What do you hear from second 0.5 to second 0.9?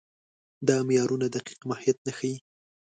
دا